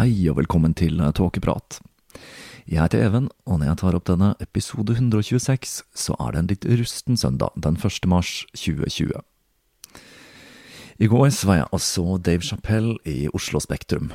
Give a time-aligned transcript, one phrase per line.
[0.00, 1.76] Hei og velkommen til Tåkeprat.
[2.64, 6.48] Jeg heter Even, og når jeg tar opp denne episode 126, så er det en
[6.48, 8.08] litt rusten søndag den 1.
[8.08, 9.12] mars 2020.
[11.04, 14.08] I går så var jeg altså Dave Chapell i Oslo Spektrum,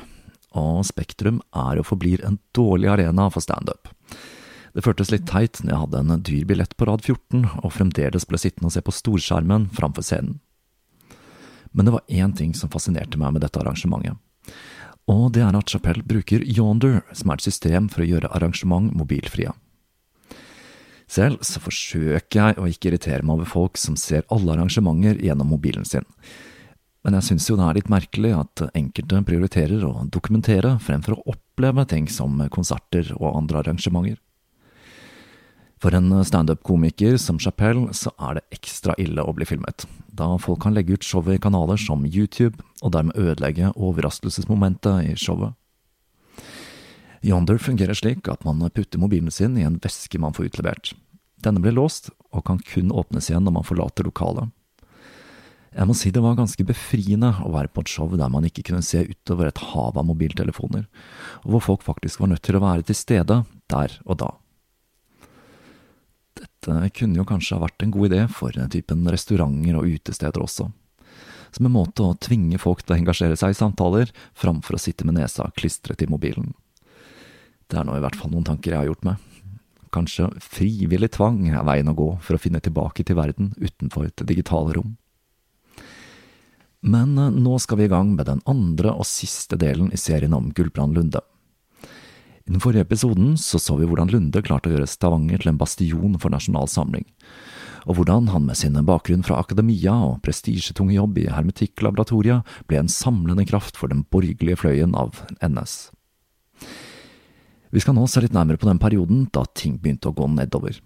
[0.58, 3.86] og Spektrum er og forblir en dårlig arena for standup.
[4.74, 8.26] Det føltes litt teit når jeg hadde en dyr billett på rad 14 og fremdeles
[8.26, 10.40] ble sittende og se på storskjermen framfor scenen.
[11.70, 14.18] Men det var én ting som fascinerte meg med dette arrangementet
[15.10, 18.90] og det er at Chapelle bruker Yonder, som er et system for å gjøre arrangement
[18.96, 19.52] mobilfrie.
[21.06, 25.52] Selv så forsøker jeg å ikke irritere meg over folk som ser alle arrangementer gjennom
[25.54, 26.06] mobilen sin,
[27.06, 31.36] men jeg synes jo det er litt merkelig at enkelte prioriterer å dokumentere fremfor å
[31.36, 34.16] oppleve ting som konserter og andre arrangementer.
[35.82, 40.62] For en standup-komiker som Chapelle så er det ekstra ille å bli filmet, da folk
[40.64, 45.52] kan legge ut showet i kanaler som YouTube, og dermed ødelegge overraskelsesmomentet i showet.
[47.26, 50.94] Yonder fungerer slik at man putter mobilen sin i en veske man får utlevert.
[51.44, 54.48] Denne blir låst, og kan kun åpnes igjen når man forlater lokalet.
[55.76, 58.64] Jeg må si det var ganske befriende å være på et show der man ikke
[58.70, 60.86] kunne se utover et hav av mobiltelefoner,
[61.44, 64.30] og hvor folk faktisk var nødt til å være til stede der og da.
[66.36, 70.68] Dette kunne jo kanskje ha vært en god idé for typen restauranter og utesteder også,
[71.56, 75.06] som en måte å tvinge folk til å engasjere seg i samtaler, framfor å sitte
[75.08, 76.52] med nesa klistret i mobilen.
[77.66, 79.22] Det er nå i hvert fall noen tanker jeg har gjort meg.
[79.94, 84.26] Kanskje frivillig tvang er veien å gå for å finne tilbake til verden utenfor et
[84.28, 84.96] digitalt rom.
[86.86, 90.36] Men eh, nå skal vi i gang med den andre og siste delen i serien
[90.36, 91.22] om Gulbrand Lunde.
[92.46, 95.58] I den forrige episoden så, så vi hvordan Lunde klarte å gjøre Stavanger til en
[95.58, 97.06] bastion for Nasjonal Samling,
[97.90, 102.92] og hvordan han med sin bakgrunn fra akademia og prestisjetung jobb i hermetikklaboratoriet ble en
[102.92, 105.90] samlende kraft for den borgerlige fløyen av NS.
[107.74, 110.78] Vi skal nå se litt nærmere på den perioden da ting begynte å gå nedover,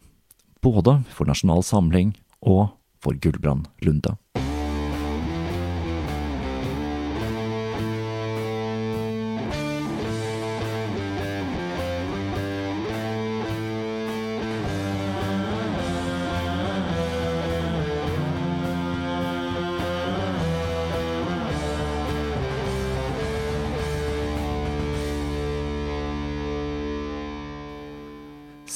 [0.65, 2.71] både for Nasjonal Samling og
[3.05, 4.17] for Gulbrand Lunde.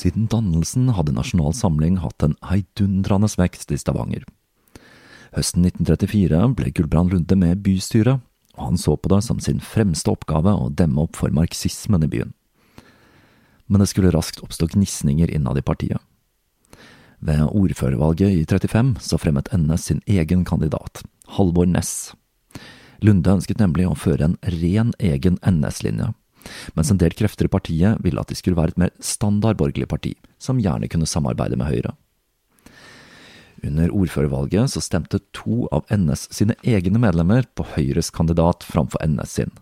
[0.04, 4.26] Siden dannelsen hadde Nasjonal Samling hatt en heidundrende vekst i Stavanger.
[5.32, 8.20] Høsten 1934 ble Gulbrand Lunde med bystyret,
[8.58, 12.10] og han så på det som sin fremste oppgave å demme opp for marxismen i
[12.12, 12.34] byen.
[13.64, 16.04] Men det skulle raskt oppstå gnisninger innad i partiet.
[17.24, 21.00] Ved ordførervalget i 35 så fremmet NS sin egen kandidat,
[21.38, 22.12] Halvor Næss.
[23.00, 26.12] Lunde ønsket nemlig å føre en ren egen NS-linje
[26.76, 29.88] mens en del krefter i partiet ville at de skulle være et mer standard borgerlig
[29.90, 31.94] parti, som gjerne kunne samarbeide med Høyre.
[33.64, 39.38] Under ordførervalget så stemte to av NS sine egne medlemmer på Høyres kandidat framfor NS
[39.38, 39.54] sin,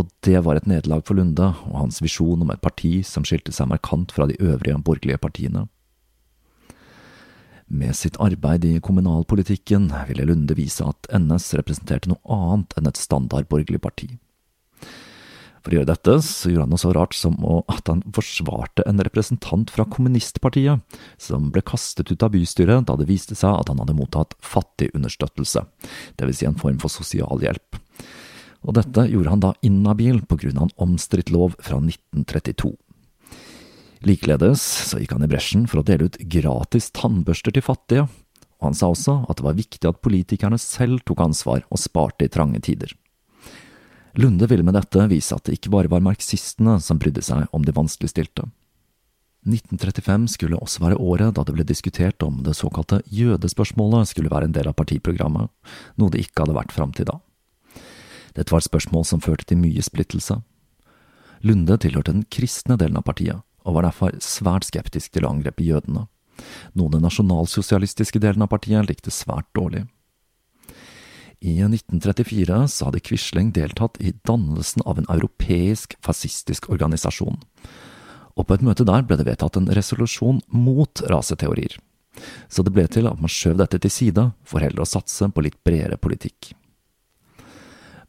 [0.00, 3.52] og det var et nederlag for Lunde og hans visjon om et parti som skilte
[3.54, 5.68] seg markant fra de øvrige borgerlige partiene.
[7.70, 13.00] Med sitt arbeid i kommunalpolitikken ville Lunde vise at NS representerte noe annet enn et
[13.00, 14.10] standard borgerlig parti.
[15.64, 17.38] For å gjøre dette, så gjorde han noe så rart som
[17.72, 20.84] at han forsvarte en representant fra kommunistpartiet,
[21.16, 25.64] som ble kastet ut av bystyret da det viste seg at han hadde mottatt fattigunderstøttelse,
[26.20, 26.36] dvs.
[26.36, 27.80] Si en form for sosialhjelp.
[28.64, 32.74] Og dette gjorde han da inhabil av en omstridt lov fra 1932.
[34.04, 38.04] Likeledes så gikk han i bresjen for å dele ut gratis tannbørster til fattige,
[38.60, 42.28] og han sa også at det var viktig at politikerne selv tok ansvar og sparte
[42.28, 42.92] i trange tider.
[44.14, 47.64] Lunde ville med dette vise at det ikke bare var marxistene som brydde seg om
[47.66, 48.46] de vanskeligstilte.
[49.44, 54.48] 1935 skulle også være året da det ble diskutert om det såkalte jødespørsmålet skulle være
[54.48, 55.50] en del av partiprogrammet,
[56.00, 57.18] noe det ikke hadde vært fram til da.
[58.34, 60.38] Dette var et spørsmål som førte til mye splittelse.
[61.44, 65.66] Lunde tilhørte den kristne delen av partiet, og var derfor svært skeptisk til å angrepe
[65.66, 66.06] jødene,
[66.74, 69.84] noe den nasjonalsosialistiske delen av partiet likte svært dårlig.
[71.44, 77.36] I 1934 så hadde Quisling deltatt i dannelsen av en europeisk fascistisk organisasjon,
[78.32, 81.76] og på et møte der ble det vedtatt en resolusjon mot raseteorier,
[82.48, 85.44] så det ble til at man skjøv dette til side for heller å satse på
[85.44, 86.54] litt bredere politikk.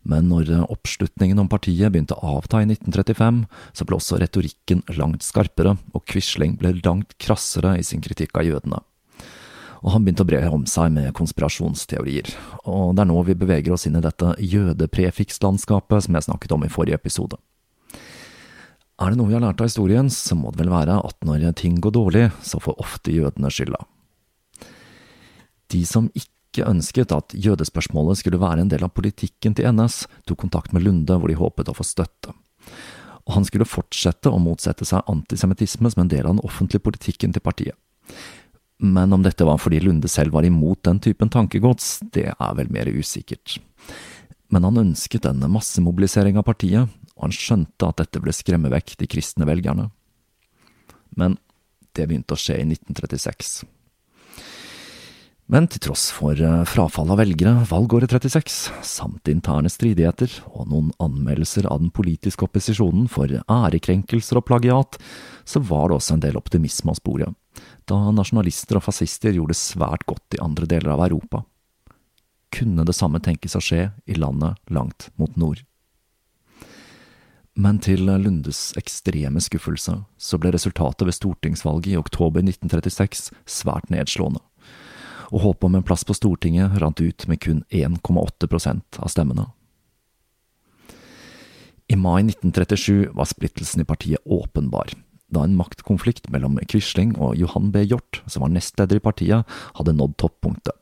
[0.07, 3.43] Men når oppslutningen om partiet begynte å avta i 1935,
[3.75, 8.47] så ble også retorikken langt skarpere, og Quisling ble langt krassere i sin kritikk av
[8.47, 8.85] jødene
[9.85, 12.31] og han begynte å bre om seg med konspirasjonsteorier.
[12.65, 16.65] Og det er nå vi beveger oss inn i dette jødeprefikslandskapet som jeg snakket om
[16.65, 17.37] i forrige episode.
[18.97, 21.51] Er det noe vi har lært av historien, så må det vel være at når
[21.59, 23.83] ting går dårlig, så får ofte jødene skylda.
[25.69, 30.47] De som ikke ønsket at jødespørsmålet skulle være en del av politikken til NS, tok
[30.47, 32.33] kontakt med Lunde hvor de håpet å få støtte.
[33.25, 37.35] Og han skulle fortsette å motsette seg antisemittisme som en del av den offentlige politikken
[37.35, 37.77] til partiet.
[38.83, 42.71] Men om dette var fordi Lunde selv var imot den typen tankegods, det er vel
[42.73, 43.57] mer usikkert.
[44.51, 48.97] Men han ønsket en massemobilisering av partiet, og han skjønte at dette ble skremme vekk
[48.99, 49.87] de kristne velgerne.
[51.15, 51.39] Men
[51.95, 53.63] det begynte å skje i 1936.
[55.45, 60.89] Men til tross for eh, frafall av velgere valgåret 36, samt interne stridigheter og noen
[60.97, 64.97] anmeldelser av den politiske opposisjonen for ærekrenkelser og plagiat,
[65.45, 67.29] så var det også en del optimisme å spore
[67.89, 71.43] da nasjonalister og fascister gjorde svært godt i andre deler av Europa.
[72.55, 75.63] Kunne det samme tenkes å skje i landet langt mot nord?
[77.55, 84.41] Men til Lundes ekstreme skuffelse så ble resultatet ved stortingsvalget i oktober 1936 svært nedslående,
[85.31, 89.47] og håpet om en plass på Stortinget rant ut med kun 1,8% av stemmene.
[91.87, 94.91] I mai 1937 var splittelsen i partiet åpenbar
[95.35, 97.83] da en maktkonflikt mellom Quisling og Johan B.
[97.85, 100.75] Hjort, som var nestleder i partiet, hadde nådd toppunktet.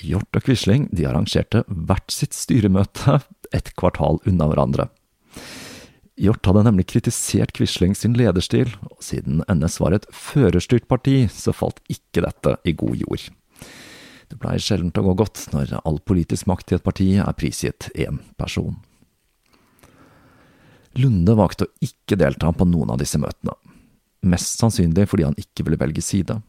[0.00, 3.20] Hjort og Quisling de arrangerte hvert sitt styremøte
[3.56, 4.88] et kvartal unna hverandre.
[6.20, 11.54] Hjort hadde nemlig kritisert Quisling sin lederstil, og siden NS var et førerstyrt parti, så
[11.56, 13.30] falt ikke dette i god jord.
[14.30, 17.88] Det pleier sjelden å gå godt når all politisk makt i et parti er prisgitt
[17.96, 18.76] én person.
[20.98, 23.54] Lunde valgte å ikke delta på noen av disse møtene,
[24.26, 26.40] mest sannsynlig fordi han ikke ville velge side.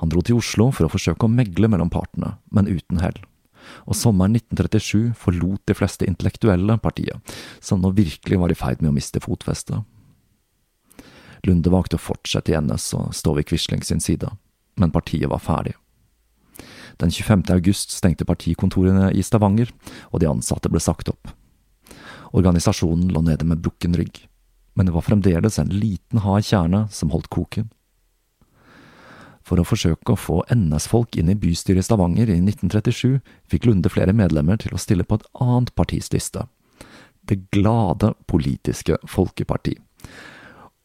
[0.00, 3.16] Han dro til Oslo for å forsøke å megle mellom partene, men uten hell,
[3.88, 7.16] og sommeren 1937 forlot de fleste intellektuelle partiet,
[7.64, 9.80] som nå virkelig var i ferd med å miste fotfestet.
[11.48, 14.28] Lunde valgte å fortsette i NS og stå ved Quisling sin side,
[14.76, 15.78] men partiet var ferdig.
[17.00, 17.46] Den 25.
[17.54, 19.70] august stengte partikontorene i Stavanger,
[20.12, 21.32] og de ansatte ble sagt opp.
[22.36, 24.22] Organisasjonen lå nede med brukken rygg,
[24.74, 27.70] men det var fremdeles en liten, hard kjerne som holdt koken.
[29.42, 33.18] For å forsøke å få NS-folk inn i bystyret i Stavanger i 1937,
[33.50, 36.46] fikk Lunde flere medlemmer til å stille på et annet partis liste,
[37.20, 39.74] Det glade politiske folkeparti.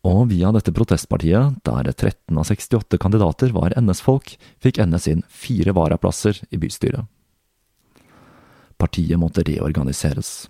[0.06, 5.74] Og via dette protestpartiet, der 13 av 68 kandidater var NS-folk, fikk NS inn fire
[5.74, 7.08] varaplasser i bystyret.
[8.78, 10.50] Partiet måtte reorganiseres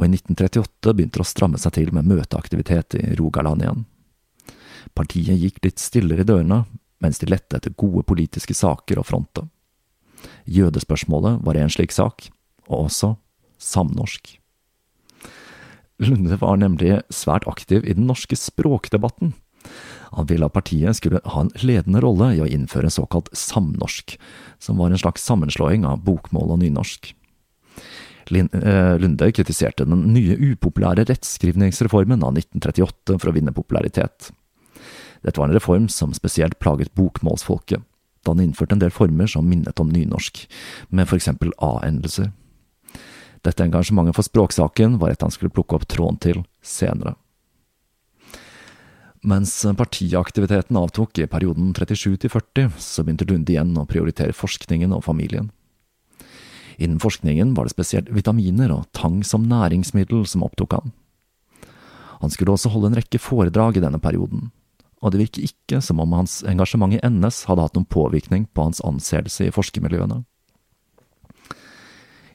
[0.00, 3.82] og i 1938 begynte det å stramme seg til med møteaktivitet i Rogaland igjen.
[4.96, 6.62] Partiet gikk litt stillere i dørene,
[7.04, 9.44] mens de lette etter gode politiske saker å fronte.
[10.48, 12.30] Jødespørsmålet var en slik sak,
[12.72, 13.12] og også
[13.60, 14.38] samnorsk.
[16.00, 19.34] Lunde var nemlig svært aktiv i den norske språkdebatten.
[20.16, 24.16] Han ville at partiet skulle ha en ledende rolle i å innføre såkalt samnorsk,
[24.58, 27.12] som var en slags sammenslåing av bokmål og nynorsk.
[28.30, 34.30] Eh, Lunde kritiserte den nye upopulære rettskrivningsreformen av 1938 for å vinne popularitet.
[35.24, 37.82] Dette var en reform som spesielt plaget bokmålsfolket,
[38.24, 40.44] da den innførte en del former som minnet om nynorsk,
[40.88, 42.30] med for eksempel a-endelser.
[43.44, 47.16] Dette engasjementet for språksaken var et han skulle plukke opp tråden til senere.
[49.20, 54.94] Mens partiaktiviteten avtok i perioden 37 til 40, så begynte Lunde igjen å prioritere forskningen
[54.96, 55.50] og familien.
[56.80, 60.94] Innen forskningen var det spesielt vitaminer og tang som næringsmiddel som opptok han.
[62.24, 64.48] Han skulle også holde en rekke foredrag i denne perioden,
[65.00, 68.64] og det virker ikke som om hans engasjement i NS hadde hatt noen påvirkning på
[68.68, 70.22] hans anseelse i forskermiljøene.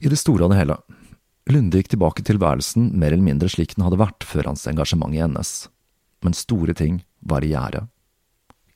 [0.05, 0.77] I det store og det hele,
[1.45, 5.13] Lunde gikk tilbake til værelsen mer eller mindre slik den hadde vært før hans engasjement
[5.13, 5.67] i NS,
[6.25, 7.83] men store ting var i gjære.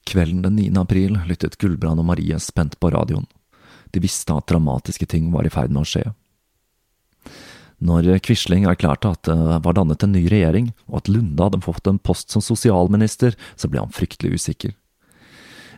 [0.10, 0.68] Kvelden den 9.
[0.82, 3.26] april lyttet Gulbrand og Marie spent på radioen.
[3.94, 6.06] De visste at dramatiske ting var i ferd med å skje.
[7.80, 11.88] Når Quisling erklærte at det var dannet en ny regjering, og at Lunde hadde fått
[11.88, 14.74] en post som sosialminister, så ble han fryktelig usikker.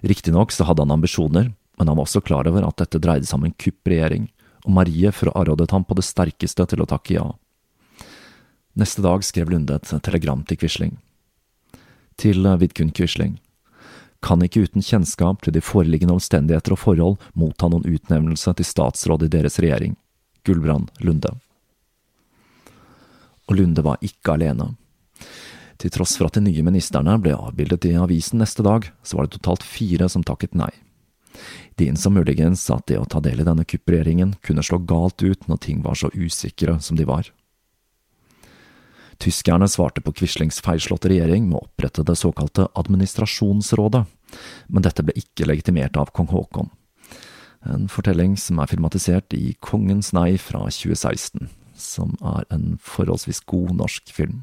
[0.01, 3.37] Riktignok så hadde han ambisjoner, men han var også klar over at dette dreide seg
[3.37, 4.31] om en kuppregjering,
[4.65, 7.27] og Marie frarådet ham på det sterkeste til å takke ja.
[8.77, 10.97] Neste dag skrev Lunde et telegram til Quisling.
[12.17, 13.37] Til Vidkun Quisling
[14.21, 19.25] kan ikke uten kjennskap til de foreliggende omstendigheter og forhold motta noen utnevnelse til statsråd
[19.25, 19.95] i deres regjering.
[20.45, 21.33] Gulbrand Lunde.
[23.49, 24.71] Og Lunde var ikke alene.
[25.81, 29.27] Til tross for at de nye ministerne ble avbildet i avisen neste dag, så var
[29.27, 30.69] det totalt fire som takket nei.
[31.79, 35.47] De innså muligens at det å ta del i denne kuppregjeringen kunne slå galt ut
[35.49, 37.31] når ting var så usikre som de var.
[39.21, 44.05] Tyskerne svarte på Quislings feilslåtte regjering med å opprette det såkalte administrasjonsrådet,
[44.73, 46.71] men dette ble ikke legitimert av kong Haakon.
[47.61, 53.75] En fortelling som er filmatisert i Kongens nei fra 2016, som er en forholdsvis god
[53.83, 54.41] norsk film.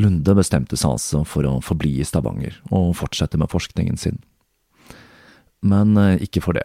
[0.00, 4.18] Lunde bestemte seg altså for å forbli i Stavanger og fortsette med forskningen sin.
[5.62, 6.64] Men eh, ikke for det.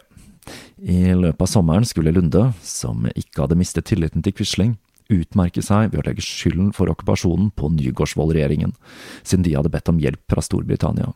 [0.80, 4.78] I løpet av sommeren skulle Lunde, som ikke hadde mistet tilliten til Quisling,
[5.12, 8.74] utmerke seg ved å legge skylden for okkupasjonen på Nygaardsvold-regjeringen,
[9.22, 11.12] siden de hadde bedt om hjelp fra Storbritannia.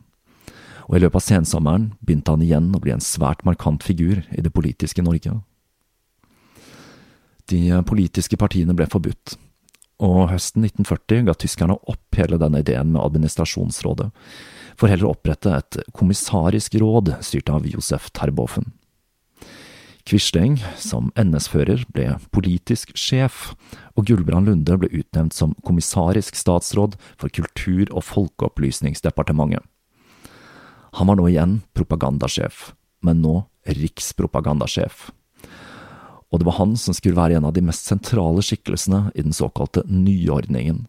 [0.89, 4.43] Og i løpet av sensommeren begynte han igjen å bli en svært markant figur i
[4.45, 5.39] det politiske Norge.
[7.51, 9.37] De politiske partiene ble forbudt,
[10.03, 14.09] og høsten 1940 ga tyskerne opp hele denne ideen med administrasjonsrådet,
[14.79, 18.73] for heller å opprette et kommissarisk råd styrt av Josef Terboven.
[20.09, 23.53] Quisling, som NS-fører, ble politisk sjef,
[23.95, 29.63] og Gulbrand Lunde ble utnevnt som kommissarisk statsråd for Kultur- og folkeopplysningsdepartementet.
[30.99, 32.73] Han var nå igjen propagandasjef,
[33.07, 35.11] men nå rikspropagandasjef.
[36.33, 39.37] Og det var han som skulle være en av de mest sentrale skikkelsene i den
[39.37, 40.87] såkalte nyordningen,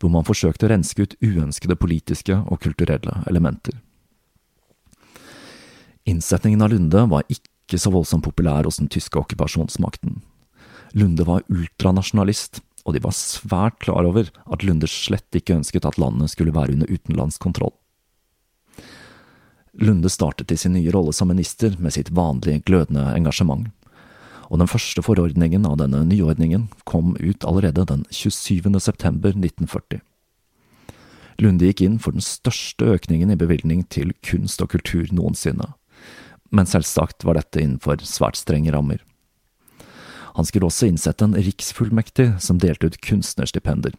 [0.00, 3.78] hvor man forsøkte å renske ut uønskede politiske og kulturelle elementer.
[6.08, 10.20] Innsetningen av Lunde var ikke ikke så voldsomt populær hos den tyske okkupasjonsmakten.
[10.92, 15.96] Lunde var ultranasjonalist, og de var svært klar over at Lunde slett ikke ønsket at
[15.96, 17.72] landet skulle være under utenlandsk kontroll.
[19.80, 23.70] Lunde startet i sin nye rolle som minister med sitt vanlige glødende engasjement,
[24.52, 28.68] og den første forordningen av denne nyordningen kom ut allerede den 27.
[28.84, 30.02] september 1940.
[31.40, 35.72] Lunde gikk inn for den største økningen i bevilgning til kunst og kultur noensinne
[36.52, 39.00] men selvsagt var dette innenfor svært strenge rammer.
[40.36, 43.96] Han skulle også innsette en riksfullmektig som delte ut kunstnerstipender,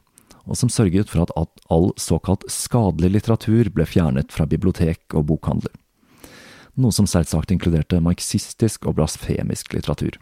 [0.50, 5.74] og som sørget for at all såkalt skadelig litteratur ble fjernet fra bibliotek og bokhandler,
[6.74, 10.18] noe som selvsagt inkluderte marxistisk og blasfemisk litteratur.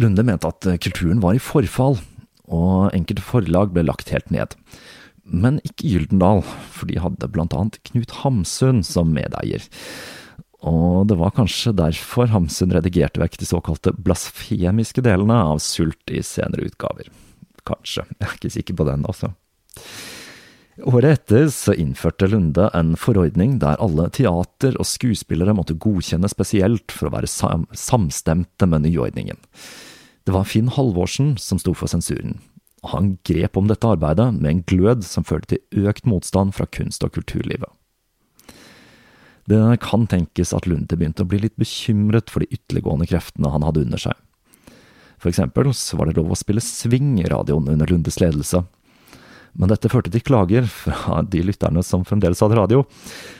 [0.00, 2.00] Lunde mente at kulturen var i forfall,
[2.50, 4.56] og enkelte forlag ble lagt helt ned.
[5.24, 6.42] Men ikke Gyldendal,
[6.74, 9.64] for de hadde blant annet Knut Hamsun som medeier
[10.64, 16.22] og det var kanskje derfor Hamsun redigerte vekk de såkalte blasfemiske delene av Sult i
[16.24, 17.10] senere utgaver.
[17.68, 19.32] Kanskje, jeg er ikke sikker på den, altså.
[20.84, 26.90] Året etter så innførte Lunde en forordning der alle teater og skuespillere måtte godkjenne spesielt
[26.90, 29.38] for å være sam samstemte med nyordningen.
[30.24, 32.40] Det var Finn Halvorsen som sto for sensuren,
[32.90, 37.04] han grep om dette arbeidet med en glød som førte til økt motstand fra kunst-
[37.04, 37.70] og kulturlivet.
[39.50, 43.66] Det kan tenkes at Lunde begynte å bli litt bekymret for de ytterliggående kreftene han
[43.66, 44.16] hadde under seg.
[45.20, 48.64] For eksempel så var det lov å spille swing i radioen under Lundes ledelse.
[49.54, 52.82] Men dette førte til klager fra de lytterne som fremdeles hadde radio,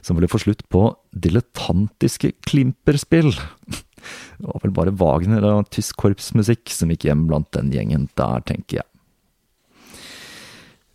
[0.05, 3.33] som ville få slutt på dilettantiske klimperspill.
[3.35, 8.45] Det var vel bare Wagner og tysk korpsmusikk som gikk hjem blant den gjengen der,
[8.47, 8.89] tenker jeg.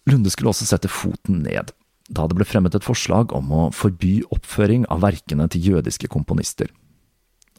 [0.09, 1.73] Lunde skulle også sette foten ned,
[2.09, 6.71] da det ble fremmet et forslag om å forby oppføring av verkene til jødiske komponister.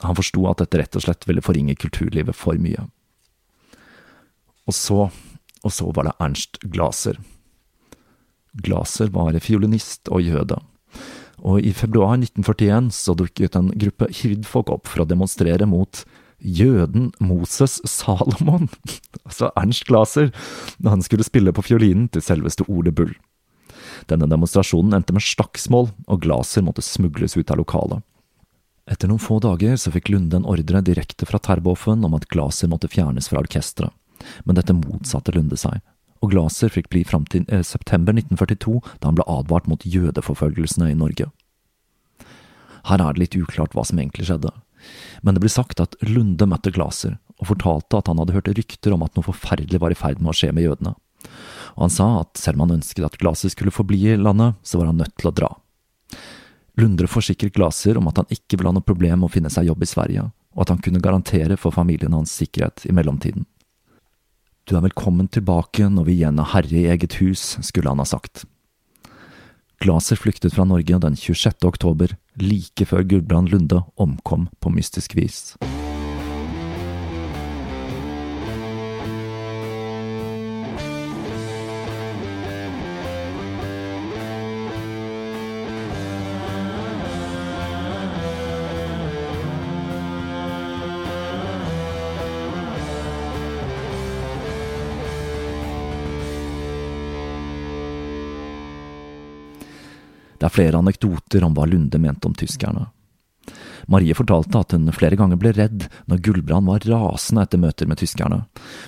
[0.02, 2.86] Han forsto at dette rett og slett ville forringe kulturlivet for mye.
[4.66, 5.06] Og så,
[5.62, 7.20] og så var det Ernst Glaser.
[8.64, 10.58] Glaser var fiolinist og jøde,
[11.40, 16.02] og i februar 1941 så dukket en gruppe hirdfolk opp for å demonstrere mot
[16.40, 18.68] jøden Moses Salomon,
[19.26, 20.32] altså Ernst Glaser,
[20.78, 23.14] da han skulle spille på fiolinen til selveste Ole Bull.
[24.08, 28.04] Denne demonstrasjonen endte med slagsmål, og Glaser måtte smugles ut av lokalet.
[28.90, 32.70] Etter noen få dager så fikk Lunde en ordre direkte fra Terboven om at Glaser
[32.70, 33.92] måtte fjernes fra orkesteret,
[34.44, 35.78] men dette motsatte Lunde seg,
[36.20, 40.90] og Glaser fikk bli fram til eh, september 1942, da han ble advart mot jødeforfølgelsene
[40.90, 41.30] i Norge.
[42.88, 44.52] Her er det litt uklart hva som egentlig skjedde
[45.20, 48.94] men det blir sagt at Lunde møtte Glaser og fortalte at han hadde hørt rykter
[48.94, 50.94] om at noe forferdelig var i ferd med å skje med jødene.
[51.76, 54.80] Og han sa at selv om han ønsket at Glaser skulle forbli i landet, så
[54.80, 55.50] var han nødt til å dra.
[56.80, 59.68] Lundre forsikret Glaser om at han ikke ville ha noe problem med å finne seg
[59.68, 63.46] jobb i Sverige, og at han kunne garantere for familien hans sikkerhet i mellomtiden.
[64.68, 68.06] Du er velkommen tilbake når vi igjen er herre i eget hus, skulle han ha
[68.06, 68.44] sagt.
[69.80, 71.64] Glaser flyktet fra Norge den 26.
[71.64, 75.56] oktober, like før Gudbrand Lunde omkom på mystisk vis.
[100.40, 102.88] Det er flere anekdoter om hva Lunde mente om tyskerne.
[103.90, 108.00] Marie fortalte at hun flere ganger ble redd når Gullbrand var rasende etter møter med
[108.00, 108.42] tyskerne,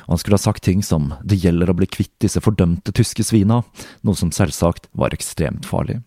[0.06, 3.62] han skulle ha sagt ting som det gjelder å bli kvitt disse fordømte tyske svina,
[4.02, 6.00] noe som selvsagt var ekstremt farlig.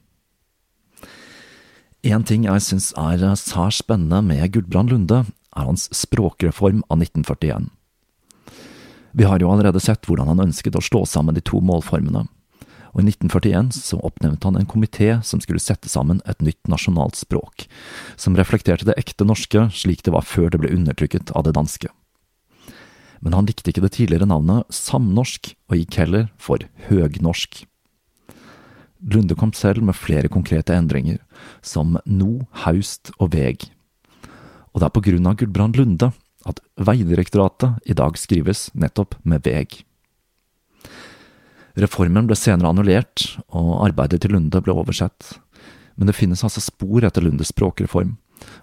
[2.06, 5.24] En ting jeg syns er særs spennende med Gulbrand Lunde,
[5.56, 7.72] er hans språkreform av 1941.
[9.16, 12.26] Vi har jo allerede sett hvordan han ønsket å slå sammen de to målformene,
[12.96, 17.20] og i 1941 så oppnevnte han en komité som skulle sette sammen et nytt nasjonalt
[17.20, 17.68] språk,
[18.16, 21.92] som reflekterte det ekte norske slik det var før det ble undertrykket av det danske.
[23.20, 27.66] Men han likte ikke det tidligere navnet samnorsk, og gikk heller for høgnorsk.
[29.06, 31.20] Lunde kom selv med flere konkrete endringer,
[31.62, 33.68] som no, haust og veg.
[34.72, 36.14] Og det er på grunn av Gudbrand Lunde
[36.46, 39.84] at Vegdirektoratet i dag skrives nettopp med veg.
[41.76, 45.34] Reformen ble senere annullert, og arbeidet til Lunde ble oversett.
[46.00, 48.14] Men det finnes altså spor etter Lundes språkreform,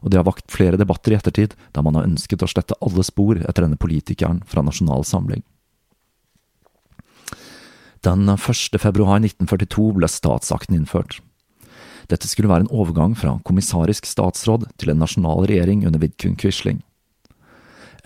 [0.00, 3.04] og det har vakt flere debatter i ettertid, da man har ønsket å slette alle
[3.04, 5.44] spor etter denne politikeren fra Nasjonal Samling.
[8.02, 8.80] Den 1.
[8.82, 11.20] februar 1942 ble statsakten innført.
[12.10, 16.80] Dette skulle være en overgang fra kommissarisk statsråd til en nasjonal regjering under Vidkun Quisling.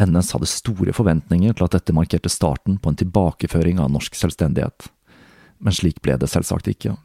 [0.03, 4.91] NS hadde store forventninger til at dette markerte starten på en tilbakeføring av norsk selvstendighet
[5.59, 6.97] men slik ble det selvsagt ikke.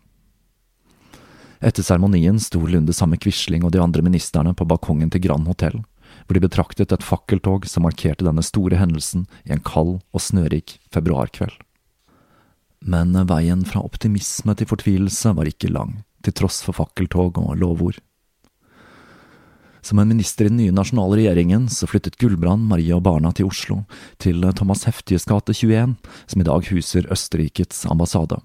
[1.62, 5.46] Etter seremonien sto Lunde sammen med Quisling og de andre ministerne på balkongen til Grand
[5.46, 5.84] Hotell,
[6.26, 10.80] hvor de betraktet et fakkeltog som markerte denne store hendelsen i en kald og snørik
[10.94, 11.54] februarkveld.
[12.82, 18.02] Men veien fra optimisme til fortvilelse var ikke lang, til tross for fakkeltog og lovord.
[19.82, 23.50] Som en minister i den nye nasjonale regjeringen så flyttet Gullbrand, Maria og barna til
[23.50, 23.82] Oslo,
[24.22, 25.96] til Thomas Heftiges gate 21,
[26.30, 28.38] som i dag huser Østerrikets ambassade.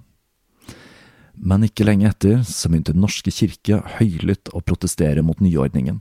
[1.37, 6.01] Men ikke lenge etter så begynte Den norske kirke høylytt å protestere mot nyordningen.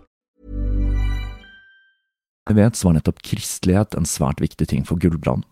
[2.49, 5.45] Vi vet så var nettopp kristelighet en svært viktig ting for Gulbrand.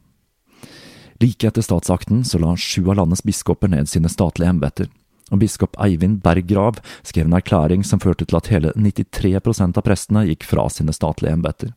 [1.19, 4.87] Like etter statsakten så la sju av landets biskoper ned sine statlige embeter,
[5.29, 10.25] og biskop Eivind Berggrav skrev en erklæring som førte til at hele 93% av prestene
[10.31, 11.75] gikk fra sine statlige embeter.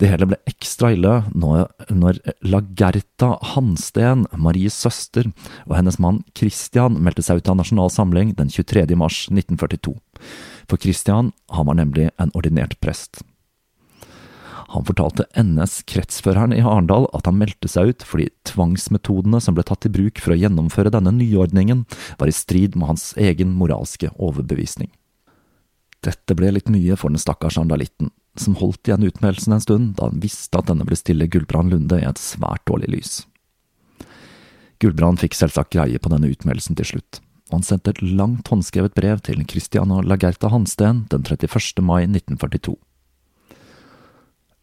[0.00, 5.28] Det hele ble ekstra ille når, Lagerta Hansten, Maries søster,
[5.68, 8.88] og hennes mann Christian meldte seg ut av Nasjonal Samling den 23.
[8.98, 9.94] mars 1942.
[10.66, 13.22] For Christian, han var nemlig en ordinert prest.
[14.68, 19.64] Han fortalte NS kretsføreren i Arendal at han meldte seg ut fordi tvangsmetodene som ble
[19.66, 21.84] tatt i bruk for å gjennomføre denne nyordningen,
[22.18, 24.92] var i strid med hans egen moralske overbevisning.
[26.02, 30.08] Dette ble litt mye for den stakkars andalitten, som holdt igjen utmeldelsen en stund da
[30.08, 33.12] han visste at denne ble stille Gulbrand Lunde i et svært dårlig lys.
[34.82, 37.20] Gulbrand fikk selvsagt greie på denne utmeldelsen til slutt,
[37.50, 41.84] og han sendte et langt håndskrevet brev til Christiana Lagerta Hansten den 31.
[41.86, 42.74] mai 1942.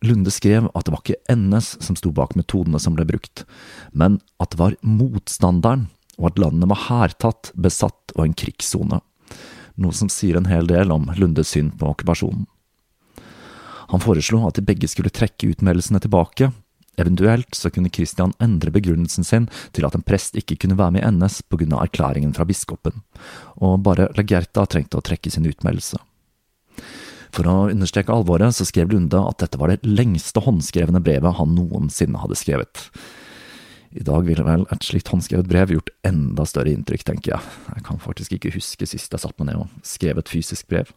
[0.06, 3.44] Lunde skrev at det var ikke NS som sto bak metodene som ble brukt,
[3.92, 9.02] men at det var motstanderen, og at landet var hærtatt, besatt og en krigssone,
[9.80, 12.48] noe som sier en hel del om Lundes syn på okkupasjonen.
[13.90, 16.52] Han foreslo at de begge skulle trekke utmeldelsene tilbake,
[17.00, 21.04] eventuelt så kunne Christian endre begrunnelsen sin til at en prest ikke kunne være med
[21.04, 23.02] i NS av erklæringen fra biskopen,
[23.58, 26.00] og bare Lagerta trengte å trekke sin utmeldelse.
[27.36, 31.56] For å understreke alvoret, så skrev Lunde at dette var det lengste håndskrevne brevet han
[31.56, 32.88] noensinne hadde skrevet.
[33.90, 37.54] I dag ville vel et slikt håndskrevet brev gjort enda større inntrykk, tenker jeg.
[37.74, 40.92] Jeg kan faktisk ikke huske sist jeg satt meg ned og skrev et fysisk brev.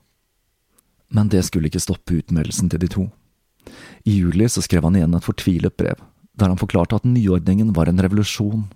[1.12, 3.07] Men det skulle ikke stoppe utmeldelsen til de to.
[4.09, 6.01] I juli så skrev han igjen et fortvilet brev,
[6.37, 8.66] der han forklarte at nyordningen var en revolusjon,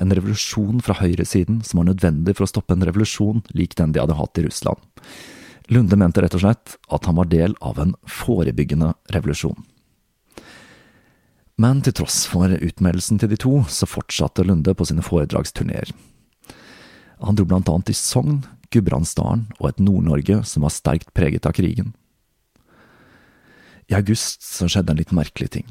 [0.00, 4.02] en revolusjon fra høyresiden som var nødvendig for å stoppe en revolusjon lik den de
[4.02, 4.80] hadde hatt i Russland.
[5.70, 9.60] Lunde mente rett og slett at han var del av en forebyggende revolusjon.
[11.60, 15.92] Men til tross for utmeldelsen til de to, så fortsatte Lunde på sine foredragsturneer.
[17.22, 18.40] Han dro blant annet til Sogn,
[18.72, 21.92] Gudbrandsdalen og et Nord-Norge som var sterkt preget av krigen.
[23.92, 25.66] I august så skjedde en litt merkelig ting.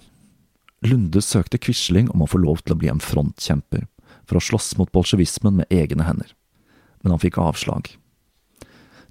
[0.86, 3.88] Lunde søkte Quisling om å få lov til å bli en frontkjemper,
[4.30, 6.32] for å slåss mot bolsjevismen med egne hender,
[7.01, 7.89] men han fikk avslag.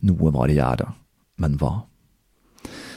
[0.07, 0.89] Noe var i gjære,
[1.43, 1.85] men hva?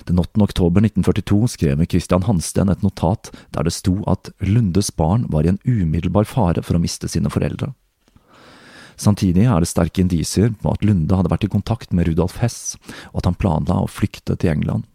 [0.07, 0.35] Den 8.
[0.43, 5.53] oktober 1942 skrev Christian Hansten et notat der det sto at Lundes barn var i
[5.53, 7.71] en umiddelbar fare for å miste sine foreldre.
[8.99, 12.75] Samtidig er det sterke indisier på at Lunde hadde vært i kontakt med Rudolf Hess,
[13.11, 14.87] og at han planla å flykte til England.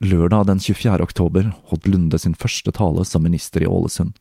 [0.00, 0.96] Lørdag den 24.
[1.04, 4.14] oktober holdt Lunde sin første tale som minister i Ålesund,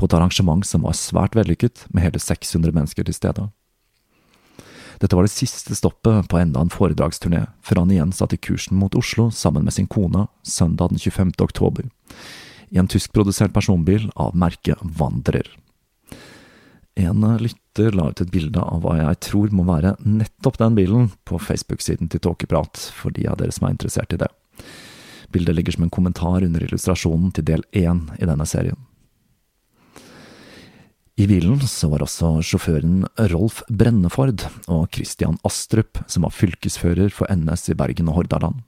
[0.00, 3.50] på et arrangement som var svært vellykket, med hele 600 mennesker til stede.
[4.98, 8.96] Dette var det siste stoppet på enda en foredragsturné, før han igjen satte kursen mot
[8.98, 11.32] Oslo sammen med sin kone søndag den 25.
[11.44, 11.86] oktober,
[12.68, 15.46] i en tyskprodusert personbil av merket Wanderer.
[16.98, 21.12] En lytter la ut et bilde av hva jeg tror må være nettopp den bilen
[21.28, 24.32] på Facebook-siden til Tåkeprat, for de av dere som er interessert i det.
[25.30, 28.87] Bildet ligger som en kommentar under illustrasjonen til del én i denne serien.
[31.18, 33.00] I bilen så var også sjåføren
[33.32, 38.60] Rolf Brenneford og Christian Astrup, som var fylkesfører for NS i Bergen og Hordaland.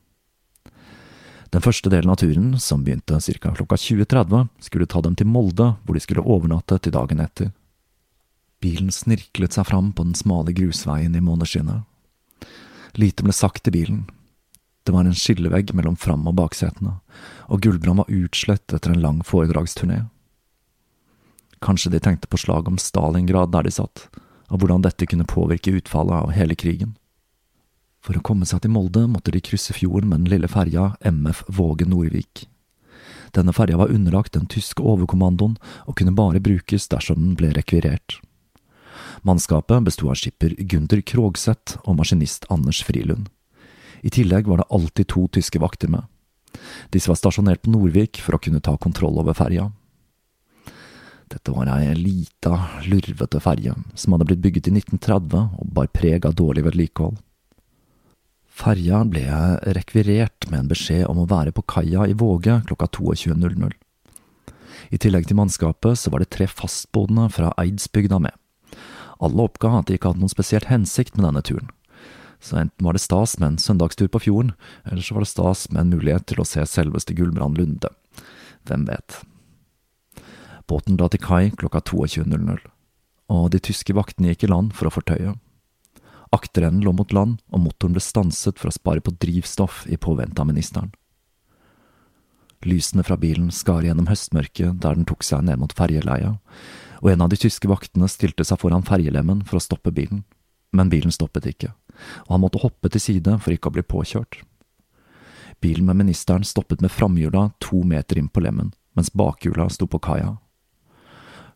[1.54, 3.54] Den første delen av turen, som begynte ca.
[3.54, 7.54] klokka 20.30, skulle ta dem til Molde, hvor de skulle overnatte til dagen etter.
[8.58, 11.86] Bilen snirklet seg fram på den smale grusveien i måneskinnet.
[12.98, 14.08] Lite ble sagt i bilen.
[14.82, 16.98] Det var en skillevegg mellom fram- og baksetene,
[17.46, 20.08] og Gulbrand var utslett etter en lang foredragsturné.
[21.60, 24.06] Kanskje de tenkte på slaget om Stalingrad der de satt,
[24.48, 26.96] og hvordan dette kunne påvirke utfallet av hele krigen.
[28.00, 31.44] For å komme seg til Molde måtte de krysse fjorden med den lille ferja MF
[31.52, 32.46] Våge Nordvik.
[33.36, 38.18] Denne ferja var underlagt den tyske overkommandoen og kunne bare brukes dersom den ble rekvirert.
[39.22, 43.28] Mannskapet besto av skipper Gunder Krogseth og maskinist Anders Frilund.
[44.00, 46.08] I tillegg var det alltid to tyske vakter med.
[46.90, 49.68] Disse var stasjonert på Nordvik for å kunne ta kontroll over ferja.
[51.30, 52.56] Dette var ei lita,
[52.90, 57.20] lurvete ferje som hadde blitt bygget i 1930 og bar preg av dårlig vedlikehold.
[58.60, 59.22] Ferja ble
[59.76, 63.70] rekvirert med en beskjed om å være på kaia i Våge klokka 22.00.
[64.90, 68.34] I tillegg til mannskapet så var det tre fastboende fra Eidsbygda med.
[69.22, 71.70] Alle oppga at de ikke hadde noen spesielt hensikt med denne turen.
[72.40, 74.54] Så enten var det stas med en søndagstur på fjorden,
[74.88, 77.92] eller så var det stas med en mulighet til å se selveste Gulbrand Lunde.
[78.66, 79.20] Hvem vet.
[80.70, 82.60] Båten la til kai klokka 22.00,
[83.34, 85.34] og de tyske vaktene gikk i land for å fortøye.
[86.30, 90.38] Akterenden lå mot land, og motoren ble stanset for å spare på drivstoff i påvente
[90.38, 90.92] av ministeren.
[92.62, 96.36] Lysene fra bilen skar gjennom høstmørket der den tok seg ned mot ferjeleia,
[97.00, 100.22] og en av de tyske vaktene stilte seg foran ferjelemmen for å stoppe bilen,
[100.76, 101.72] men bilen stoppet ikke,
[102.28, 104.42] og han måtte hoppe til side for ikke å bli påkjørt.
[105.60, 109.98] Bilen med ministeren stoppet med framhjula to meter inn på lemmen, mens bakhjula sto på
[110.04, 110.36] kaia.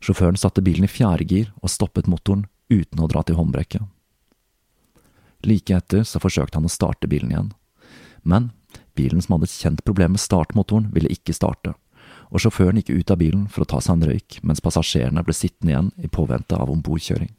[0.05, 3.87] Sjåføren satte bilen i fjerdegir og stoppet motoren uten å dra til håndbrekket.
[5.49, 7.53] Like etter så forsøkte han å starte bilen igjen,
[8.25, 8.51] men
[8.97, 11.73] bilen som hadde et kjent problem med startmotoren, ville ikke starte,
[12.29, 15.37] og sjåføren gikk ut av bilen for å ta seg en røyk, mens passasjerene ble
[15.37, 17.33] sittende igjen i påvente av ombordkjøring.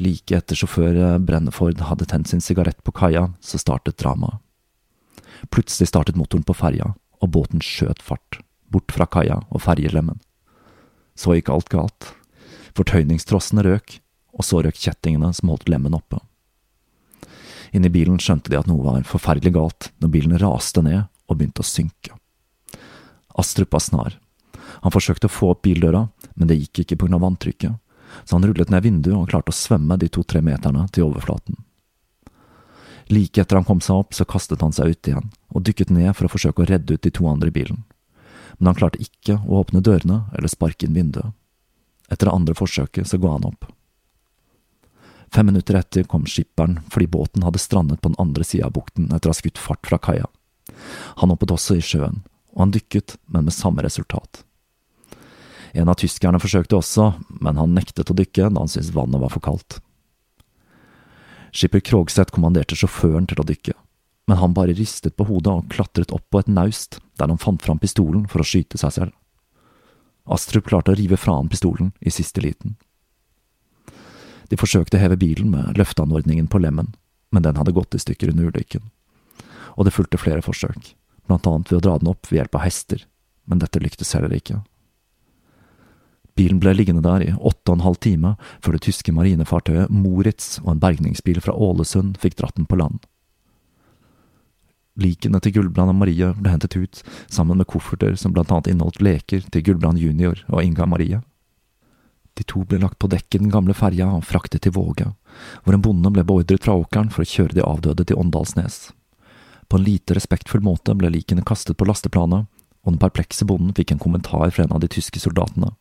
[0.00, 4.40] Like etter sjåfør Brenneford hadde tent sin sigarett på kaia, så startet dramaet.
[5.52, 8.40] Plutselig startet motoren på ferja, og båten skjøt fart,
[8.72, 10.20] bort fra kaia og ferjelemmen.
[11.14, 12.10] Så gikk alt galt.
[12.74, 13.98] Fortøyningstrossene røk,
[14.34, 16.18] og så røk kjettingene som holdt lemmen oppe.
[17.74, 21.64] Inni bilen skjønte de at noe var forferdelig galt når bilen raste ned og begynte
[21.64, 22.14] å synke.
[23.34, 24.18] Astrup var snar.
[24.84, 27.74] Han forsøkte å få opp bildøra, men det gikk ikke av vanntrykket,
[28.24, 31.56] så han rullet ned vinduet og klarte å svømme de to–tre meterne til overflaten.
[33.10, 36.14] Like etter han kom seg opp, så kastet han seg ut igjen, og dykket ned
[36.14, 37.82] for å forsøke å redde ut de to andre i bilen,
[38.58, 41.32] men han klarte ikke å åpne dørene eller sparke inn vinduet.
[42.10, 43.66] Etter det andre forsøket så ga han opp.
[45.34, 49.08] Fem minutter etter kom skipperen fordi båten hadde strandet på den andre sida av bukten
[49.10, 50.28] etter å ha skutt fart fra kaia.
[51.20, 52.22] Han hoppet også i sjøen,
[52.54, 54.44] og han dykket, men med samme resultat.
[55.74, 57.08] En av tyskerne forsøkte også,
[57.42, 59.80] men han nektet å dykke da han syntes vannet var for kaldt.
[61.54, 63.74] Skipper Krogseth kommanderte sjåføren til å dykke,
[64.26, 67.62] men han bare ristet på hodet og klatret opp på et naust, der han fant
[67.62, 69.14] fram pistolen for å skyte seg selv.
[70.24, 72.78] Astrup klarte å rive fra han pistolen i siste liten.
[74.48, 76.94] De forsøkte å heve bilen med løfteanordningen på lemmen,
[77.32, 78.84] men den hadde gått i stykker under ulykken
[79.76, 80.94] og det fulgte flere forsøk,
[81.28, 83.04] blant annet ved å dra den opp ved hjelp av hester,
[83.50, 84.60] men dette lyktes heller ikke.
[86.34, 90.56] Bilen ble liggende der i åtte og en halv time før det tyske marinefartøyet Moritz
[90.64, 93.04] og en bergningsbil fra Ålesund fikk dratt den på land.
[95.00, 99.02] Likene til Gullbrand og Maria ble hentet ut, sammen med kofferter som blant annet inneholdt
[99.02, 101.22] leker til Gullbrand junior og Inga Maria.
[102.34, 105.10] De to ble lagt på dekket i den gamle ferja og fraktet til Våge,
[105.62, 108.90] hvor en bonde ble beordret fra åkeren for å kjøre de avdøde til Åndalsnes.
[109.66, 112.46] På en lite respektfull måte ble likene kastet på lasteplanet,
[112.84, 115.72] og den perplekse bonden fikk en kommentar fra en av de tyske soldatene.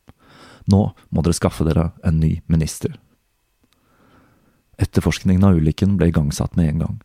[0.71, 2.95] Nå må dere skaffe dere en ny minister.
[4.81, 7.01] Etterforskningen av ulykken ble igangsatt med en gang.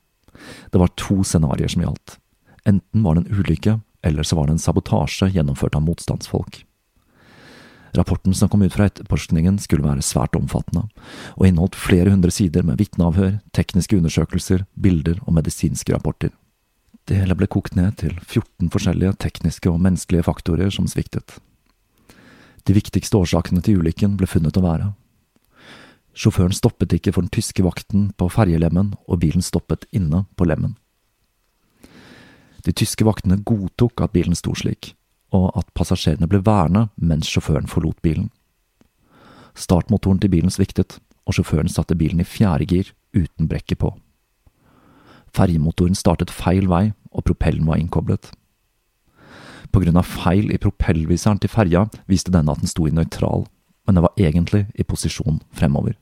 [0.73, 2.17] Det var to scenarioer som gjaldt.
[2.69, 6.65] Enten var det en ulykke, eller så var det en sabotasje gjennomført av motstandsfolk.
[7.97, 10.85] Rapporten som kom ut fra etterforskningen skulle være svært omfattende,
[11.37, 16.35] og inneholdt flere hundre sider med vitneavhør, tekniske undersøkelser, bilder og medisinske rapporter.
[17.09, 21.39] Det hele ble kokt ned til 14 forskjellige tekniske og menneskelige faktorer som sviktet.
[22.69, 24.91] De viktigste årsakene til ulykken ble funnet å være
[26.19, 30.75] Sjåføren stoppet ikke for den tyske vakten på ferjelemmen, og bilen stoppet inne på lemmen.
[32.67, 34.97] De tyske vaktene godtok at bilen sto slik,
[35.31, 38.33] og at passasjerene ble værende mens sjåføren forlot bilen.
[39.55, 43.93] Startmotoren til bilen sviktet, og sjåføren satte bilen i fjerde gir uten brekket på.
[45.37, 48.33] Ferjemotoren startet feil vei, og propellen var innkoblet.
[49.71, 53.47] På grunn av feil i propellviseren til ferja viste denne at den sto i nøytral,
[53.87, 55.95] men den var egentlig i posisjon fremover.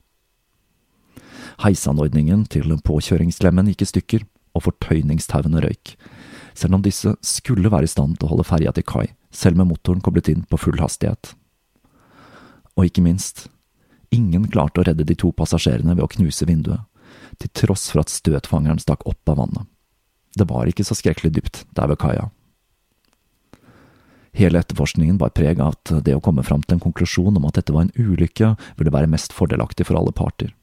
[1.63, 4.25] Heisanordningen til påkjøringslemmen gikk i stykker,
[4.57, 5.95] og fortøyningstauene røyk,
[6.57, 9.69] selv om disse skulle være i stand til å holde ferja til kai, selv med
[9.69, 11.33] motoren koblet inn på full hastighet.
[12.77, 13.47] Og ikke minst,
[14.13, 16.85] ingen klarte å redde de to passasjerene ved å knuse vinduet,
[17.41, 19.69] til tross for at støtfangeren stakk opp av vannet.
[20.37, 22.29] Det var ikke så skrekkelig dypt der ved kaia.
[24.37, 27.57] Hele etterforskningen bar preg av at det å komme fram til en konklusjon om at
[27.57, 30.53] dette var en ulykke, ville være mest fordelaktig for alle parter.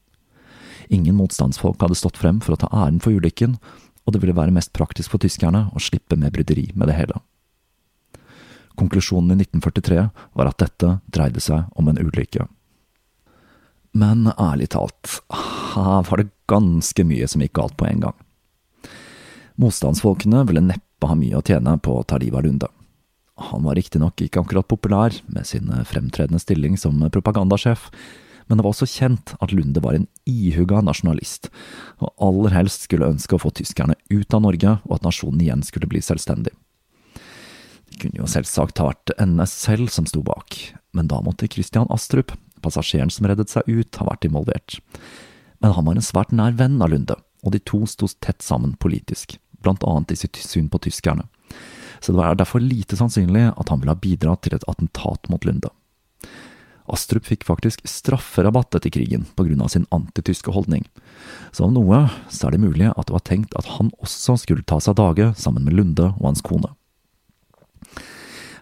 [0.89, 3.57] Ingen motstandsfolk hadde stått frem for å ta æren for ulykken,
[4.05, 7.21] og det ville være mest praktisk for tyskerne å slippe med bryderi med det hele.
[8.75, 12.45] Konklusjonen i 1943 var at dette dreide seg om en ulykke.
[13.95, 18.17] Men ærlig talt, her var det ganske mye som gikk galt på en gang.
[19.55, 22.67] Motstandsfolkene ville neppe ha mye å tjene på Tariva Lunde.
[23.51, 27.87] Han var riktignok ikke akkurat populær med sin fremtredende stilling som propagandasjef,
[28.47, 31.49] men det var også kjent at Lunde var en ihuga nasjonalist,
[32.01, 35.65] og aller helst skulle ønske å få tyskerne ut av Norge, og at nasjonen igjen
[35.65, 36.53] skulle bli selvstendig.
[37.89, 40.57] Det kunne jo selvsagt ha vært NS selv som sto bak,
[40.93, 42.33] men da måtte Christian Astrup,
[42.65, 44.79] passasjeren som reddet seg ut, ha vært involvert.
[45.61, 48.75] Men han var en svært nær venn av Lunde, og de to sto tett sammen
[48.81, 51.27] politisk, blant annet i sitt syn på tyskerne.
[52.01, 55.45] Så det var derfor lite sannsynlig at han ville ha bidratt til et attentat mot
[55.47, 55.71] Lunde.
[56.91, 59.25] Astrup fikk faktisk strafferabatt etter krigen
[59.61, 60.85] av sin antityske holdning.
[61.51, 64.65] Så om noe, så er det mulig at det var tenkt at han også skulle
[64.67, 66.69] ta seg dage sammen med Lunde og hans kone.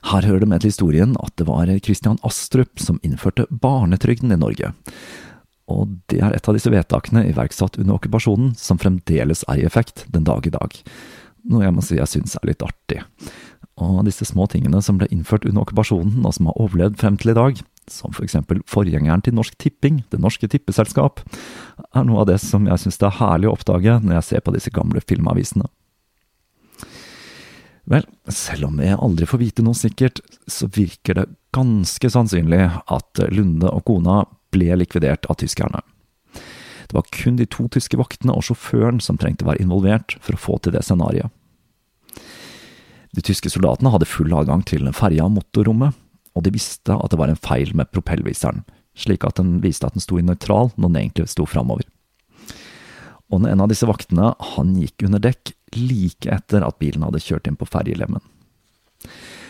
[0.03, 4.39] Her hører det med til historien at det var Christian Astrup som innførte barnetrygden i
[4.39, 4.73] Norge.
[5.71, 10.05] Og det er et av disse vedtakene iverksatt under okkupasjonen som fremdeles er i effekt
[10.11, 10.75] den dag i dag.
[11.47, 12.99] Noe jeg må si jeg syns er litt artig.
[13.79, 17.33] Og disse små tingene som ble innført under okkupasjonen, og som har overlevd frem til
[17.33, 21.21] i dag, som for eksempel forgjengeren til Norsk Tipping, Det Norske Tippeselskap,
[21.93, 24.43] er noe av det som jeg syns det er herlig å oppdage når jeg ser
[24.45, 25.67] på disse gamle filmavisene.
[27.91, 33.23] Vel, selv om jeg aldri får vite noe sikkert, så virker det ganske sannsynlig at
[33.33, 34.21] Lunde og kona
[34.55, 35.81] ble likvidert av tyskerne.
[36.33, 40.37] Det var kun de to tyske vaktene og sjåføren som trengte å være involvert for
[40.37, 41.31] å få til det scenarioet.
[43.13, 45.93] De tyske soldatene hadde full adgang til ferja og motorrommet,
[46.33, 48.63] og de visste at det var en feil med propellviseren,
[48.97, 51.85] slik at den viste at den sto i nøytral når den egentlig sto framover.
[53.33, 57.49] Og en av disse vaktene, han gikk under dekk like etter at bilen hadde kjørt
[57.49, 58.21] inn på ferjelemmen.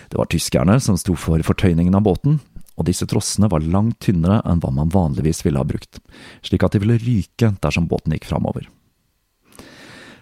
[0.08, 2.38] Det var tyskerne som sto for fortøyningen av båten,
[2.78, 6.00] og disse trossene var langt tynnere enn hva man vanligvis ville ha brukt,
[6.46, 8.70] slik at de ville ryke dersom båten gikk framover.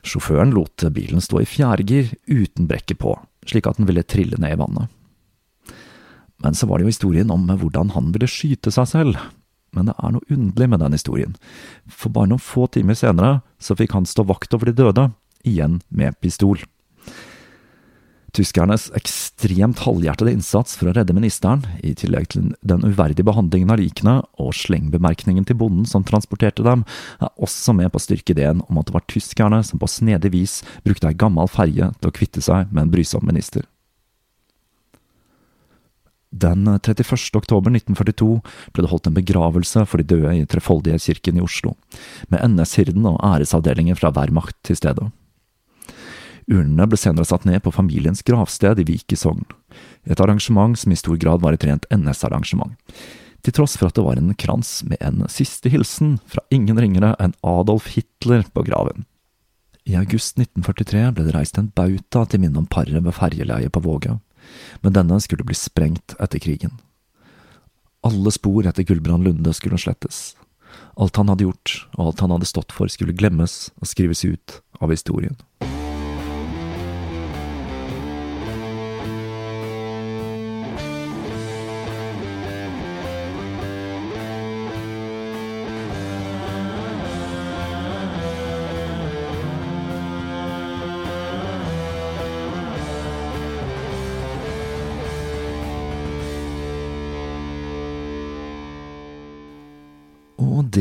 [0.01, 3.13] Sjåføren lot bilen stå i fjerdegir uten brekket på,
[3.47, 4.89] slik at den ville trille ned i vannet.
[6.41, 9.21] Men så var det jo historien om hvordan han ville skyte seg selv.
[9.71, 11.35] Men det er noe underlig med den historien,
[11.87, 15.07] for bare noen få timer senere så fikk han stå vakt over de døde,
[15.47, 16.59] igjen med pistol.
[18.31, 23.81] Tyskernes ekstremt halvhjertede innsats for å redde ministeren, i tillegg til den uverdige behandlingen av
[23.81, 26.85] likene og slengbemerkningen til bonden som transporterte dem,
[27.19, 30.31] er også med på å styrke ideen om at det var tyskerne som på snedig
[30.35, 33.67] vis brukte ei gammel ferje til å kvitte seg med en brysom minister.
[36.31, 37.35] Den 31.
[37.35, 38.37] oktober 1942
[38.71, 41.73] ble det holdt en begravelse for de døde i Trefoldighetskirken i Oslo,
[42.31, 45.09] med NS-hirden og æresavdelingen fra Wehrmacht til stede.
[46.47, 49.43] Urnene ble senere satt ned på familiens gravsted i Vik i Sogn,
[50.07, 52.79] et arrangement som i stor grad var et rent NS-arrangement,
[53.43, 57.11] til tross for at det var en krans med en siste hilsen fra ingen ringere
[57.19, 59.03] enn Adolf Hitler på graven.
[59.83, 63.83] I august 1943 ble det reist en bauta til minne om paret ved ferjeleiet på
[63.83, 64.15] Vågø
[64.81, 66.79] men denne skulle bli sprengt etter krigen.
[68.05, 70.33] Alle spor etter Gulbrand Lunde skulle slettes.
[70.97, 74.61] Alt han hadde gjort, og alt han hadde stått for, skulle glemmes og skrives ut
[74.81, 75.37] av historien.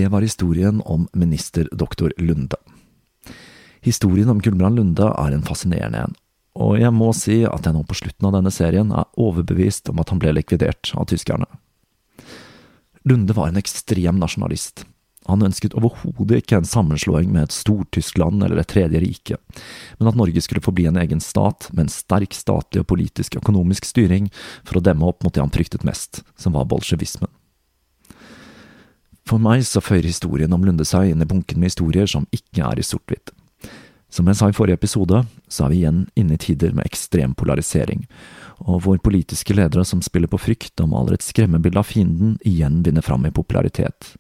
[0.01, 2.57] Det var historien om ministerdoktor Lunde.
[3.81, 6.15] Historien om Gulbrand Lunde er en fascinerende en,
[6.57, 10.01] og jeg må si at jeg nå på slutten av denne serien er overbevist om
[10.01, 11.49] at han ble likvidert av tyskerne.
[13.09, 14.87] Lunde var en ekstrem nasjonalist.
[15.29, 19.37] Han ønsket overhodet ikke en sammenslåing med et Stortyskland eller et tredje rike,
[20.01, 23.89] men at Norge skulle forbli en egen stat med en sterk statlig og politisk økonomisk
[23.89, 24.33] styring
[24.65, 27.29] for å demme opp mot det han fryktet mest, som var bolsjevismen.
[29.31, 32.65] For meg så føyer historien om Lunde seg inn i bunken med historier som ikke
[32.67, 33.31] er i sort-hvitt.
[34.11, 37.37] Som jeg sa i forrige episode, så er vi igjen inne i tider med ekstrem
[37.39, 38.09] polarisering,
[38.67, 42.81] og hvor politiske ledere som spiller på frykt og maler et skremmebilde av fienden, igjen
[42.83, 44.17] vinner fram i popularitet.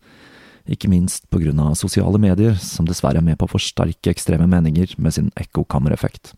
[0.70, 4.46] ikke minst på grunn av sosiale medier, som dessverre er med på å forsterke ekstreme
[4.46, 6.34] meninger med sin ekkokammereffekt.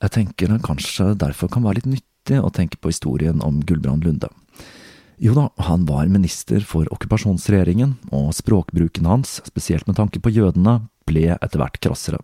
[0.00, 4.06] Jeg tenker det kanskje derfor kan være litt nyttig å tenke på historien om Gulbrand
[4.06, 4.30] Lunde.
[5.18, 10.82] Jo da, han var minister for okkupasjonsregjeringen, og språkbruken hans, spesielt med tanke på jødene,
[11.08, 12.20] ble etter hvert krassere.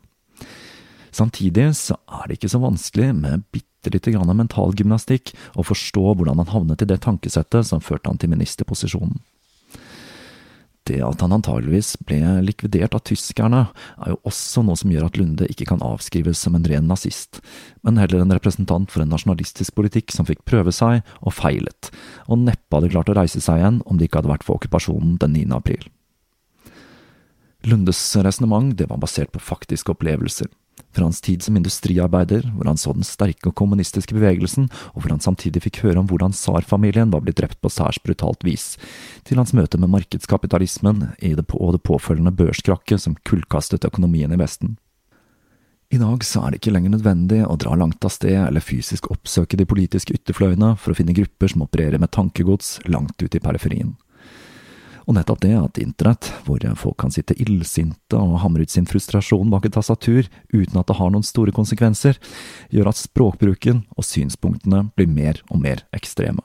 [1.13, 6.41] Samtidig så er det ikke så vanskelig med bitte lite grann mentalgymnastikk å forstå hvordan
[6.41, 9.21] han havnet i det tankesettet som førte han til ministerposisjonen.
[10.89, 13.69] Det at han antageligvis ble likvidert av tyskerne,
[14.03, 17.39] er jo også noe som gjør at Lunde ikke kan avskrives som en ren nazist,
[17.87, 21.93] men heller en representant for en nasjonalistisk politikk som fikk prøve seg, og feilet,
[22.27, 25.21] og neppe hadde klart å reise seg igjen om det ikke hadde vært for okkupasjonen
[25.23, 25.45] den 9.
[25.61, 25.87] april.
[27.63, 30.51] Lundes resonnement var basert på faktiske opplevelser,
[30.93, 35.15] fra hans tid som industriarbeider, hvor han så den sterke og kommunistiske bevegelsen, og hvor
[35.15, 38.77] han samtidig fikk høre om hvordan tsarfamilien var blitt drept på særs brutalt vis,
[39.25, 44.77] til hans møte med markedskapitalismen og det påfølgende børskrakket som kullkastet økonomien i Vesten.
[45.93, 49.11] I dag så er det ikke lenger nødvendig å dra langt av sted eller fysisk
[49.13, 53.45] oppsøke de politiske ytterfløyene for å finne grupper som opererer med tankegods langt ute i
[53.45, 53.93] periferien.
[55.07, 59.51] Og nettopp det at internett, hvor folk kan sitte illsinte og hamre ut sin frustrasjon
[59.51, 62.21] bak et tastatur uten at det har noen store konsekvenser,
[62.71, 66.45] gjør at språkbruken og synspunktene blir mer og mer ekstreme.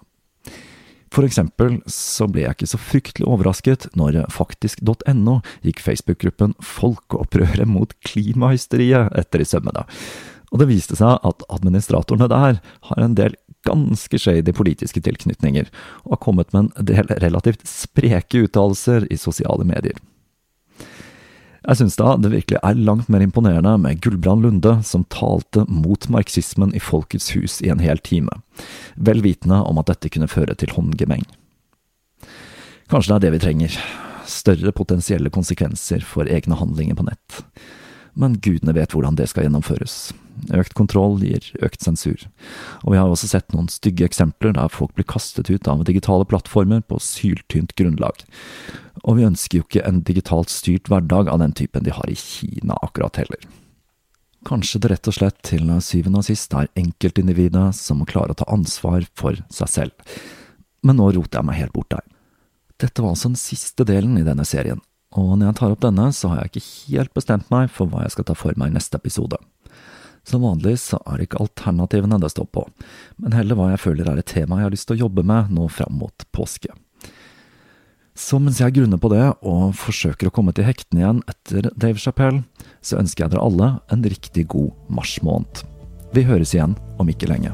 [1.14, 7.93] For eksempel så ble jeg ikke så fryktelig overrasket når faktisk.no gikk Facebook-gruppen Folkeopprøret mot
[8.05, 9.86] klimahysteriet etter i sømmene.
[10.51, 13.36] Og det viste seg at administratorene der har en del
[13.68, 15.70] ganske shady politiske tilknytninger,
[16.05, 19.97] og har kommet med en del relativt spreke uttalelser i sosiale medier.
[21.68, 26.07] Jeg synes da det virkelig er langt mer imponerende med Gulbrand Lunde, som talte mot
[26.13, 28.32] marxismen i Folkets hus i en hel time,
[28.95, 31.26] vel vitende om at dette kunne føre til håndgemeng.
[32.88, 33.76] Kanskje det er det vi trenger,
[34.28, 37.43] større potensielle konsekvenser for egne handlinger på nett
[38.18, 40.09] men gudene vet hvordan det skal gjennomføres.
[40.53, 42.26] Økt kontroll gir økt sensur,
[42.84, 46.26] og vi har også sett noen stygge eksempler der folk blir kastet ut av digitale
[46.30, 48.26] plattformer på syltynt grunnlag.
[49.05, 52.18] Og vi ønsker jo ikke en digitalt styrt hverdag av den typen de har i
[52.18, 53.47] Kina akkurat heller.
[54.47, 58.38] Kanskje det rett og slett til syvende og sist er enkeltindividet som må klare å
[58.38, 60.13] ta ansvar for seg selv.
[60.86, 62.05] Men nå roter jeg meg helt bort der.
[62.78, 64.80] Dette var altså den siste delen i denne serien,
[65.16, 66.66] og når jeg tar opp denne, så har jeg ikke
[66.97, 69.39] helt bestemt meg for hva jeg skal ta for meg i neste episode.
[70.28, 72.66] Som vanlig så er det ikke alternativene det står på,
[73.24, 75.53] men heller hva jeg føler er et tema jeg har lyst til å jobbe med
[75.55, 76.74] nå fram mot påske.
[78.18, 82.01] Så mens jeg grunner på det, og forsøker å komme til hektene igjen etter Dave
[82.01, 82.41] Chapell,
[82.82, 85.64] så ønsker jeg dere alle en riktig god marsmåned.
[86.18, 87.53] Vi høres igjen om ikke lenge.